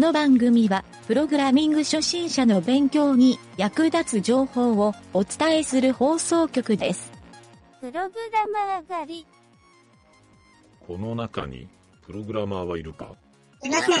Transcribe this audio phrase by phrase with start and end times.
[0.00, 7.12] の番組は、プログラミング初心者の勉強に役立つ情報をお伝えする放送局です。
[7.80, 7.98] プログ
[8.32, 9.26] ラマー狩り。
[10.86, 11.68] この中に
[12.00, 13.14] プログラマーはいるか？
[13.62, 13.94] いません。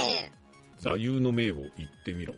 [0.78, 2.34] 座右の銘を言ってみろ。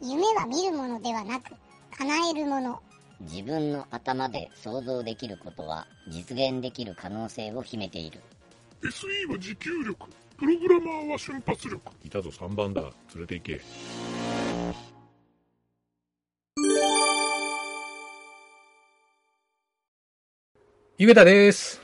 [0.00, 1.50] 夢は見るものではなく、
[1.98, 2.80] 叶えるもの。
[3.22, 8.20] 自分の頭で想像できることは実現できる可能性を秘めている
[8.82, 12.80] SE は持久力プログラマーは瞬発力いたぞ3番だ。
[12.82, 12.92] 連
[13.22, 13.60] れて行け。
[20.96, 21.82] ゆげたです。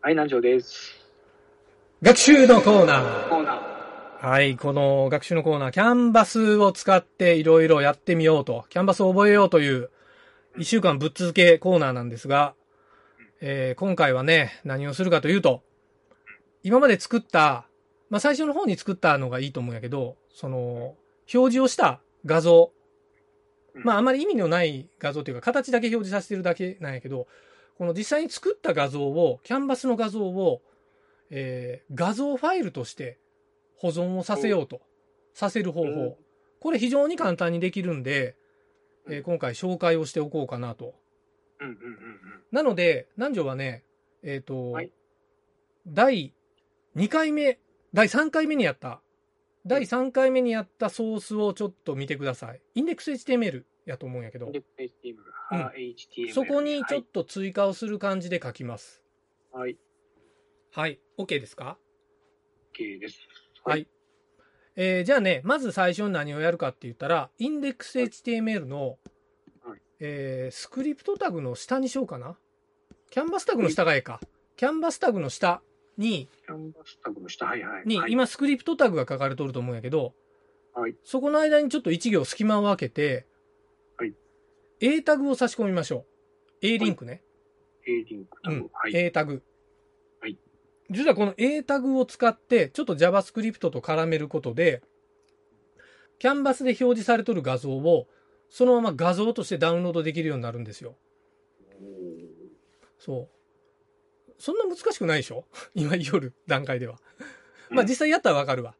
[0.00, 0.98] はい、南條です。
[2.00, 3.28] 学習のコーナー。
[3.28, 4.26] コーナー。
[4.26, 9.90] はい、この学習のコーナー、キャンバスを使っていろいろやってみようと、キャンバスを覚えようという、
[10.56, 12.54] 一週間ぶっ続けコーナーなんですが、
[13.42, 15.62] えー今回はね、何をするかというと、
[16.62, 17.66] 今まで作った、
[18.10, 20.96] まあ、最初の方に作ったのがいいと思うんやけど、その、
[21.32, 22.72] 表示をした画像、
[23.74, 27.28] まあ、あまり意味のない画像というか、形だけ表示させてるだけなんやけど、
[27.78, 30.60] この実際に作った画像を、キャンバスの画像を、
[31.30, 33.18] えー画像ファイルとして
[33.76, 34.80] 保存をさせようと、
[35.32, 35.94] させる方うん。
[35.94, 36.18] 法。
[36.58, 38.34] これ非常に簡単にできるんで、
[39.08, 40.94] えー今回紹介をしておこうかなと。
[42.50, 43.84] なので、南條はね、
[44.22, 44.92] えっ、と、はい。
[45.86, 46.34] 第
[46.96, 47.58] 2回目、
[47.92, 49.00] 第3回目にやった、
[49.66, 52.60] 第3回目にやったソースをちょっと見てください。
[52.74, 54.52] インデックス HTML やと思うんやけど。
[56.32, 59.02] そこにちょっと追加をする感じで書きます。
[59.52, 59.76] はい。
[60.72, 61.00] はい。
[61.18, 61.76] OK ですか
[62.74, 63.18] ？OK です。
[63.64, 63.88] はい。。
[64.76, 68.98] えーじゃあね、まず最初に何をやるかって言ったら、インデックス HTML の、
[69.64, 72.36] はいえースクリプトタグの下にしようかな。
[73.10, 74.20] キャンバスタグの下がええか。
[74.56, 75.60] キャンバスタグの下
[75.96, 77.82] に、キャンバスタグの下、はいはい。
[77.86, 80.14] に、はい、今スクリプトタグが書かれとると思うんやけど、
[80.72, 83.26] はいそこの間にちょっと1行隙間を空けて、
[83.96, 84.14] はい
[84.80, 86.06] A タグを差し込みましょ
[86.62, 86.66] う。
[86.66, 87.22] A リンクね。
[87.86, 88.62] A リンクタうん。
[88.62, 88.70] グ。
[88.72, 88.96] はい。
[88.96, 89.42] A タグ。
[90.20, 90.38] はい
[90.90, 94.82] 実はこの A タグを使って、ちょっと JavaScript と絡めることで、
[96.18, 98.08] キャンバスで表示されとる画像を、
[98.48, 100.96] そのまま画像としてダウンロードできるようになるんですよ。
[102.98, 103.39] そう。
[104.40, 105.44] そんな難しくないでしょ？
[105.76, 106.98] 今夜段階では。
[107.70, 108.74] まあ実際やったらわかるわ。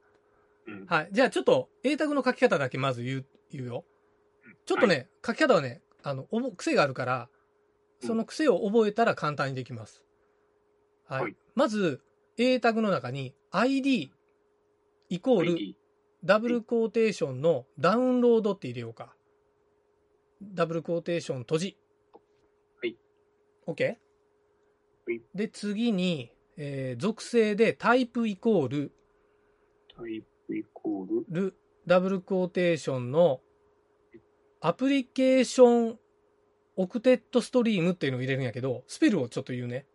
[0.67, 1.09] うんはい。
[1.13, 3.85] じゃあちょっと A タグの書き方だけまず言う、言うよ。
[4.67, 7.29] ちょっとね、書き方はね、あの、おぼ癖があるから、
[8.01, 10.03] その癖を覚えたら簡単にできます。
[11.05, 11.23] はい。
[11.23, 12.01] はいまず、
[12.37, 14.13] A タグの中に ID
[15.11, 15.77] イコール
[16.25, 19.15] ダブルコーテーションのダウンロードって入れようか。
[20.43, 21.77] ダブルコーテーション閉じ。
[22.81, 22.97] はい。
[23.67, 23.97] OK?
[25.11, 28.93] はいで、次に、えー属性でタイプイコール
[29.97, 31.25] タイプイコール。
[31.29, 33.41] ルダブルコーテーションの
[34.61, 39.87] application octet stream っていうのを入れるんやけど、スペルをちょっと言うね。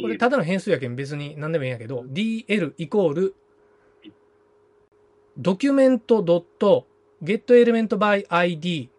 [0.00, 3.34] これただの変数やけん別に何でもいいんやけど dl イコール
[4.04, 4.10] い
[5.36, 6.86] ドキュメントドット
[7.22, 8.90] get element by ID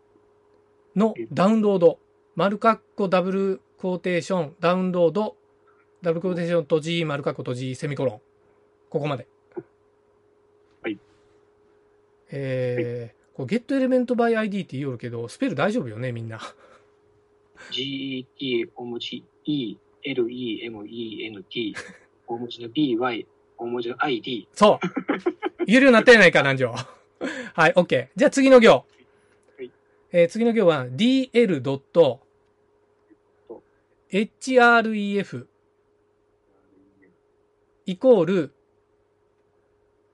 [0.95, 1.99] のダウンロード、
[2.35, 5.35] 丸括弧ダブルクォーテーション、ダウンロード、
[6.01, 8.21] ダブルクォーテーション閉じ、丸括弧閉じ、セミコロン。
[8.89, 9.27] ここまで。
[10.81, 10.99] はい。
[12.31, 16.39] えー、これ get element by ID って言いよるけど、スペル大丈夫よね、みんな。
[17.71, 21.75] GET 大文字 E、L、E、M、E、N、T、
[22.27, 24.47] 大文字の B、Y、大文字の I、D。
[24.53, 24.87] そう。
[25.65, 26.73] 言えるようになったやないか、南條。
[27.53, 28.07] はい、OK。
[28.15, 28.71] じゃあ次の行。
[28.71, 28.85] は
[29.61, 29.71] い
[30.11, 32.19] えー次の行は dl.href
[37.85, 38.53] イコール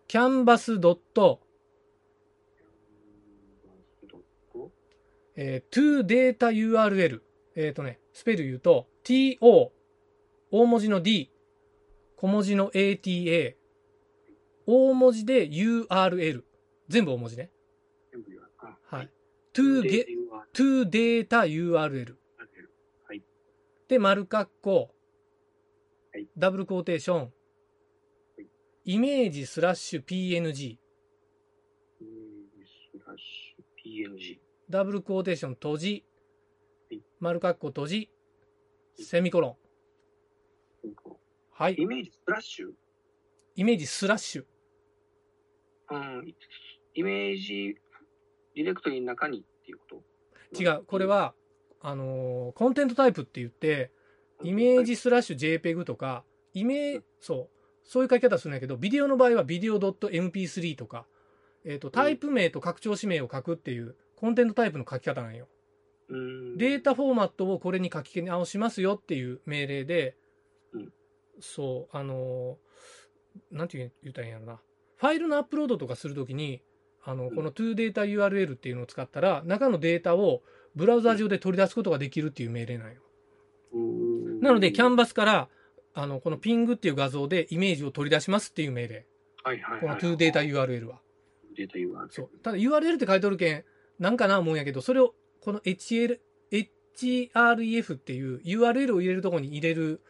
[0.08, 1.40] canvas.
[5.38, 7.22] えー to data URL。
[7.56, 9.38] えっ、とね、スペル言うと to
[10.58, 11.30] 大文字の d
[12.16, 13.56] 小文字の ata
[14.66, 16.44] 大文字で URL。
[16.88, 17.52] 全部大文字ね。
[18.86, 19.10] はい。
[19.52, 20.06] to, get,
[20.54, 22.16] to data URL。
[23.06, 23.22] はい。
[23.90, 24.92] で、丸括弧。
[26.14, 27.34] はい、ダブルコーテーション。
[28.86, 30.78] い、イメージスラッシュ PNG。
[34.70, 36.06] ダブルコーテーション閉じ。
[36.90, 38.10] はい、丸括弧閉じ、
[38.98, 39.65] セミコロン。
[41.58, 41.76] はい。
[41.80, 42.68] イメージスラッシュ？
[43.56, 44.46] イメージスラッシュ。
[45.90, 46.36] うん。
[46.94, 47.78] イメージ
[48.56, 50.02] ディレクトリの中にっていうこ
[50.54, 50.62] と？
[50.62, 50.84] 違う。
[50.86, 51.34] これ、は、
[51.82, 53.92] あのー content type って言って、
[54.44, 57.50] イメージスラッシュ JPEG とか、イメーそう、
[57.86, 61.06] そういう書き方するんだけど、ビデオの場合はビデオ .mp3 とか、
[61.64, 65.48] えっ、と、タイプ名と拡張子名を書くっていう、コンテントタイプの書き方なんよ。
[66.10, 66.58] うん。
[66.58, 70.25] データフォーマットをこれに書き直しますよっていう命令で、うん
[71.40, 72.66] そう、あのー
[73.52, 74.62] なんて言ったらいいんやろな。
[74.98, 76.62] ファイルのアップロードとかするときに、
[77.04, 80.42] あの、この toDataURL っていうのを使ったら、中のデータを
[80.76, 83.02] ブラウザ上で取り出すことができるっていう命令なんよ。
[83.74, 85.50] うんなので、キャンバスから、
[85.94, 89.06] あの、このピングっていう画像でイメージを取り出しますっていう命令。
[89.44, 90.02] はいはいこのはい。
[90.02, 91.02] toDataURL は。
[91.56, 92.08] データ URL。
[92.10, 92.30] そう。
[92.40, 93.64] ただ URL って書いておるけん、
[94.00, 96.20] なんかな思うんやけど、それを、この HL、
[96.52, 100.02] href っていう URL を入れるところに入れる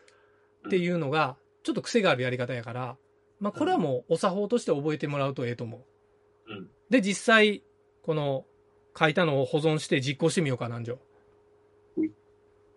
[0.66, 2.98] っていうのが、ちょっと癖があるやり方やから、
[3.40, 5.86] まあ、これはもうお作法として覚えてもらうとええと思
[6.48, 6.52] う。
[6.52, 6.70] うん。
[6.90, 7.64] で、実際、
[8.04, 8.46] この
[8.98, 11.00] 書いたのを保存して実行してみようか、南條
[11.96, 12.12] ほい。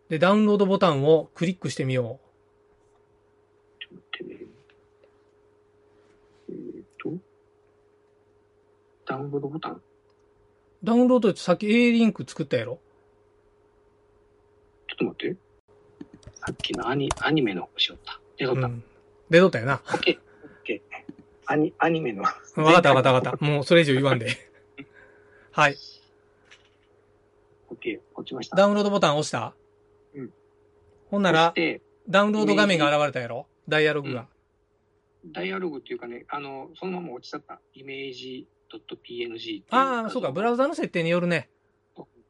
[0.08, 2.18] で、ダウンロードボタンをクリックしてみよ
[3.78, 4.50] ちょっと待ってね。
[6.50, 7.12] えーっと、
[9.06, 9.72] ダウンロードボタン？
[9.74, 9.82] う。
[10.82, 12.78] ダウンロードってさっき A リンク作ったやろ
[14.88, 15.36] ちょっと待って。
[16.48, 18.18] さっきのアニアニメのしよった。
[18.38, 18.68] 出とった。
[18.68, 18.82] うん。
[19.28, 19.82] 出とったよな。
[19.84, 20.16] オッケー。
[20.16, 21.02] オッケー。
[21.44, 22.22] アニ、アニメの。
[22.22, 23.44] わかったわかったわかった。
[23.44, 24.30] もうそれ以上言わんで。
[25.50, 25.76] はい。
[27.68, 28.18] オッケー。
[28.18, 28.56] 落ちました。
[28.56, 29.52] ダウンロードボタン押した？
[30.14, 30.32] うん。
[31.10, 31.52] ほんなら
[32.08, 33.46] ダウンロード画面が現れたやろ？
[33.68, 34.26] ダイアログが。
[35.26, 37.60] ダイアログっていうかね、あの、そのまま落ちちゃった。
[37.74, 41.50] イメージ .png ああ、そうか、ブラウザの設定によるね。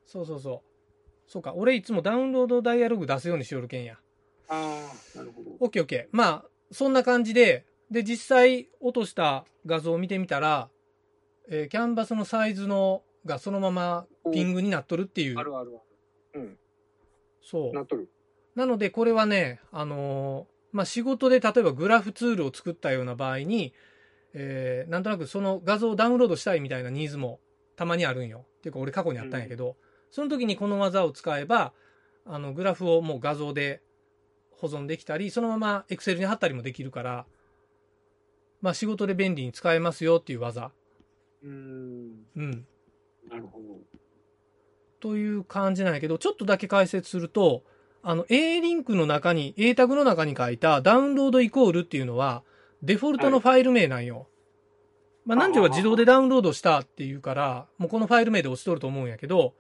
[0.07, 1.31] そうそうそう。
[1.31, 4.01] そうか、俺いつもダウンロードダイアログ出すようにしよるけんや。
[4.49, 5.51] ああ、なるほど。
[5.61, 6.17] オッケーオッケー。
[6.17, 10.69] まあ、そんな感じで、で、実際落とした画像を見てみたら、
[11.49, 15.43] えーキャンバスのサイズのがそのままピングになっとるっていうあ。
[15.43, 15.71] るある
[16.35, 16.43] ある。
[16.43, 16.59] うん。
[17.43, 17.83] そうな。
[17.83, 18.11] っとる。
[18.55, 23.73] なので、これはね、あのーまあ、仕事で例えばグラフツールを作ったような場合に、
[24.35, 27.41] えーなんとなくその画像をダウンロードしたいみたいなニーズも
[27.77, 28.45] たまにあるんよ。
[28.59, 29.77] っていうか、俺過去にあったんやけど、
[30.11, 31.73] その時にこの技を使えば、
[32.27, 33.81] あの、グラフをもう画像で
[34.61, 37.27] 保存できたり、そのまま Excel に貼ったりもできるから、
[38.61, 40.73] まあ、仕事で便利に使えますよっていう技。
[41.43, 42.27] うーん。
[42.37, 42.67] うん。
[43.31, 43.79] なるほど。
[45.01, 47.63] という感じなんやけど、ちょっとだけ解説すると、
[48.03, 52.43] あの、A リンクの中に、A タグの中に書いたダウンロードイコールっていうのは、
[52.83, 54.29] デフォルトのファイル名なんよ。
[55.25, 59.55] まあ、何時は自動でダウンロードしたっていうから、もうこのファイル名で押しとると思うんやけど、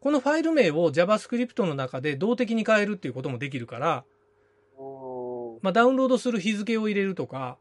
[0.00, 4.04] このファイル名を JavaScript の中で動的に変えるっていうこともできるから、
[5.62, 7.58] まあ、ダウンロードする日付を入れるとか、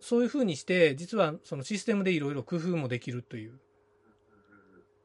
[0.00, 3.60] そういう風にして、実はそのシステムでいろいろ工夫もできるという。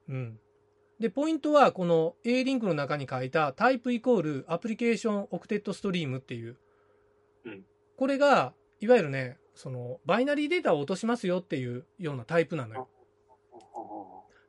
[0.10, 0.40] うん。
[1.00, 6.58] で、ポイントは、この A リンクの中に書いたタイプイコールアプリケーションオクテッドストリームっていう。
[7.46, 7.66] うん
[7.98, 12.88] これが、いわゆるね、その、バイナリーデータを落としますよっていうようなタイプなのよ。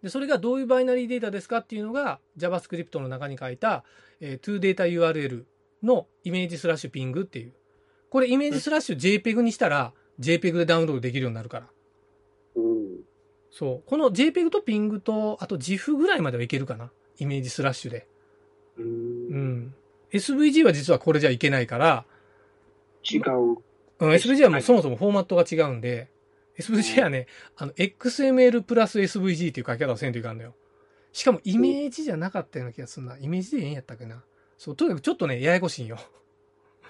[0.03, 3.85] で、それがどういうバイナリーデータですかっていうのが JavaScript の中に書いた、
[4.21, 5.45] えー toDataURL
[5.83, 7.53] のイメージスラッシュピングっていう。
[8.11, 11.67] これイメージスラッシュ JPEG にしたら JPEG でダウンロードできるようになるから。
[12.57, 12.65] おー
[13.51, 13.89] そう。
[13.89, 16.91] この JPEG と PING と、あと GIF ぐらいまではいけるかな。
[17.19, 18.07] イメージスラッシュで。
[18.77, 18.83] う。
[18.83, 19.75] うんん。
[20.13, 22.05] SVG は実はこれじゃいけないから、
[23.11, 23.59] 違う。
[24.01, 26.09] うん、SVG はもうそもそもフォーマットが違うんで、
[26.59, 30.55] SVG はね、あの、XML プラス SVG っていう書き方をせんといかんのよ。
[31.13, 33.19] しかもイメージじゃなかったような気がするな。
[33.19, 34.23] イメージでええんやったっけな。
[34.59, 35.99] そう、とにかくちょっとね、ややこしいんよ。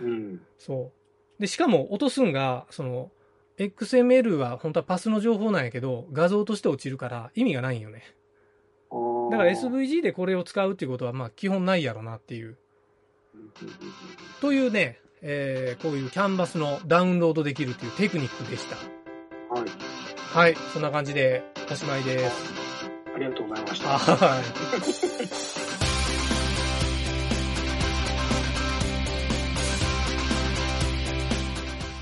[0.00, 0.40] うん。
[0.58, 0.90] そ
[1.38, 1.40] う。
[1.40, 3.10] で、しかも落とすんが、その、
[3.58, 8.02] XML は本当はパスの情報なんやけど、画像として落ちるから意味がないんよね。
[9.30, 12.56] だから SVG でこれを使うっていうことは、まあ基本ないやろなっていう。
[14.40, 18.76] というね、えー、こういうキャンバスのダウンロードできるというテクニックでした。
[18.76, 19.68] はい。
[20.32, 22.52] はい、そんな感じでおしまいです。
[23.14, 23.98] ありがとうございました。
[23.98, 25.47] はい。